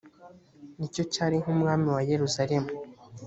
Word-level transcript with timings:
ni 0.77 0.87
cyo 0.93 1.03
cyari 1.13 1.35
nk 1.41 1.47
umwami 1.53 1.87
wa 1.95 2.01
yeruzaremu 2.09 2.69